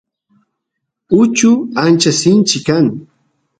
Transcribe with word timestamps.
uchu 1.19 1.51
ancha 1.83 2.11
sinchi 2.21 2.57
kan 2.67 2.85